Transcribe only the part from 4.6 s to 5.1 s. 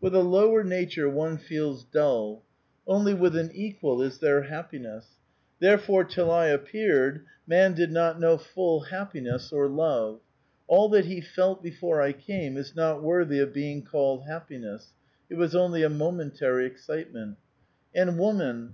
piness.